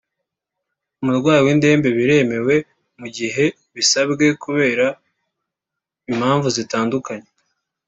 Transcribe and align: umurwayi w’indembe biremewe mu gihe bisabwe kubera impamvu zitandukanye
umurwayi 1.01 1.41
w’indembe 1.45 1.89
biremewe 1.97 2.55
mu 2.99 3.07
gihe 3.17 3.45
bisabwe 3.75 4.25
kubera 4.43 4.85
impamvu 6.11 6.47
zitandukanye 6.57 7.29